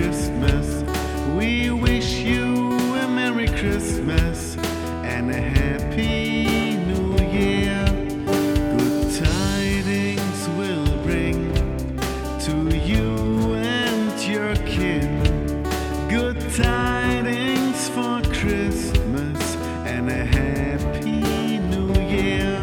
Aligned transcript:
Christmas. 0.00 0.82
We 1.36 1.70
wish 1.70 2.20
you 2.20 2.72
a 3.04 3.06
Merry 3.06 3.48
Christmas 3.48 4.56
and 5.04 5.30
a 5.30 5.42
Happy 5.42 6.78
New 6.88 7.18
Year. 7.18 7.84
Good 8.24 9.12
tidings 9.22 10.48
will 10.56 10.90
bring 11.02 11.52
to 12.46 12.78
you 12.78 13.52
and 13.56 14.22
your 14.22 14.56
kin. 14.64 15.22
Good 16.08 16.40
tidings 16.54 17.90
for 17.90 18.22
Christmas 18.32 19.56
and 19.84 20.08
a 20.08 20.24
Happy 20.24 21.58
New 21.58 21.92
Year. 22.08 22.58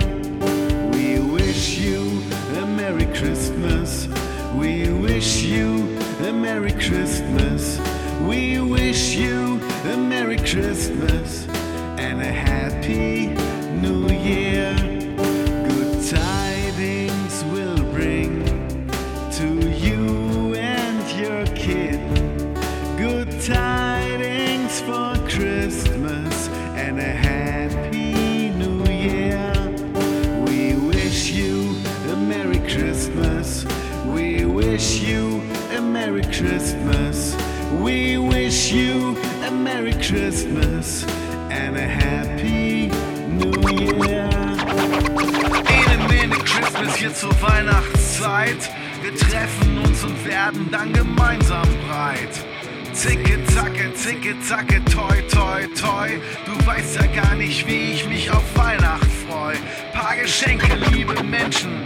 We 0.91 1.19
wish 1.19 1.77
you 1.77 2.23
a 2.57 2.65
Merry 2.65 3.05
Christmas. 3.15 4.07
We 4.55 4.89
wish 4.91 5.43
you 5.43 5.96
a 6.19 6.33
Merry 6.33 6.71
Christmas. 6.71 7.79
We 8.21 8.59
wish 8.59 9.15
you 9.15 9.61
a 9.85 9.95
Merry 9.95 10.37
Christmas 10.37 11.47
and 11.99 12.21
a 12.21 12.31
Happy 12.31 13.27
New 13.79 14.09
Year. 14.09 14.75
Good 15.69 16.03
tidings 16.09 17.43
will 17.45 17.83
bring 17.93 18.43
to 19.33 19.69
you 19.69 20.55
and 20.55 21.19
your 21.19 21.45
kid. 21.55 21.99
Good 22.97 23.29
tidings 23.41 24.81
for 24.81 25.15
Christmas 25.29 26.47
and 26.75 26.99
a 26.99 27.03
Happy 27.03 28.16
Christmas. 36.37 37.35
We 37.81 38.19
wish 38.19 38.71
you 38.71 39.17
a 39.43 39.49
Merry 39.49 39.93
Christmas 39.93 41.03
and 41.49 41.75
a 41.75 41.81
Happy 41.81 42.89
New 43.27 43.57
Year. 44.05 44.29
Ene 45.67 46.07
Mene 46.07 46.35
Christmas 46.45 46.95
hier 46.95 47.11
zur 47.11 47.33
Weihnachtszeit. 47.41 48.69
Wir 49.01 49.15
treffen 49.15 49.79
uns 49.79 50.03
und 50.03 50.25
werden 50.25 50.69
dann 50.71 50.93
gemeinsam 50.93 51.67
breit. 51.87 52.29
Zicke, 52.93 53.43
zacke, 53.45 53.91
zicke, 53.95 54.39
zacke, 54.41 54.85
toi, 54.85 55.17
toi, 55.31 55.67
toi. 55.75 56.09
Du 56.45 56.65
weißt 56.67 56.97
ja 56.97 57.21
gar 57.23 57.33
nicht, 57.35 57.67
wie 57.67 57.93
ich 57.93 58.07
mich 58.07 58.29
auf 58.29 58.43
Weihnacht 58.55 59.09
freu. 59.27 59.55
Paar 59.91 60.15
Geschenke, 60.15 60.67
liebe 60.91 61.23
Menschen. 61.23 61.81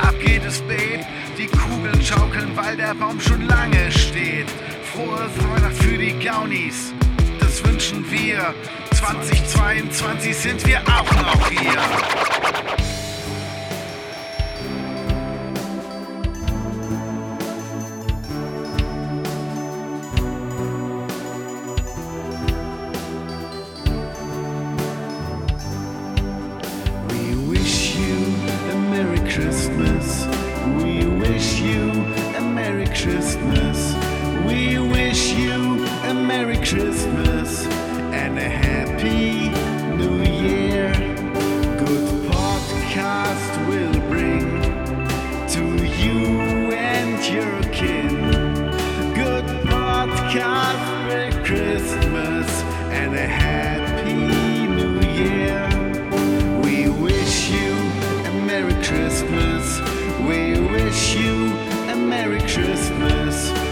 Ab 0.00 0.14
geht 0.18 0.44
es 0.46 0.60
Beet. 0.62 1.04
Die 1.38 1.46
Kugeln 1.46 2.02
schaukeln, 2.02 2.54
weil 2.54 2.76
der 2.76 2.94
Baum 2.94 3.18
schon 3.20 3.46
lange 3.46 3.90
steht. 3.90 4.46
Frohe 4.92 5.30
Weihnacht 5.38 5.76
für 5.82 5.96
die 5.96 6.12
Gaunis. 6.18 6.92
Das 7.40 7.64
wünschen 7.64 8.04
wir. 8.10 8.54
2022 8.94 10.36
sind 10.36 10.66
wir 10.66 10.80
auch 10.82 11.10
noch 11.22 11.48
hier. 11.48 12.91
Christmas 36.72 37.66
and 38.14 38.38
a 38.38 38.48
Happy 38.48 39.50
New 39.94 40.22
Year. 40.22 40.90
Good 41.76 42.30
podcast 42.30 43.68
will 43.68 44.00
bring 44.08 44.48
to 45.48 45.84
you 46.00 46.72
and 46.72 47.22
your 47.26 47.60
kin. 47.74 48.16
Good 49.12 49.44
podcast 49.68 50.80
for 51.04 51.44
Christmas 51.44 52.48
and 52.90 53.16
a 53.16 53.28
Happy 53.28 54.14
New 54.64 54.98
Year. 55.12 55.68
We 56.62 56.88
wish 56.88 57.50
you 57.50 57.70
a 58.24 58.32
Merry 58.46 58.72
Christmas. 58.82 59.78
We 60.26 60.58
wish 60.72 61.16
you 61.16 61.52
a 61.90 61.96
Merry 61.96 62.40
Christmas. 62.40 63.71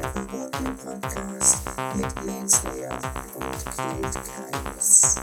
Der 0.00 0.08
Bewordene 0.08 0.74
Podcast 0.82 1.60
mit 1.94 2.06
Jens 2.24 2.62
Lehr 2.74 2.98
und 3.34 3.64
Kate 3.66 4.20
Keines. 4.30 5.16